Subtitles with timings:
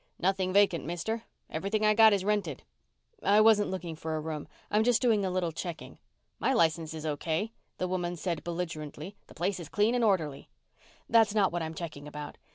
[0.17, 1.25] "Nothing vacant, mister.
[1.47, 2.63] Everything I've got is rented."
[3.21, 4.47] "I wasn't looking for a room.
[4.71, 5.99] I'm just doing a little checking."
[6.39, 9.15] "My license is okay," the woman said belligerently.
[9.27, 10.49] "The place is clean and orderly."
[11.07, 12.39] "That's not what I'm checking about.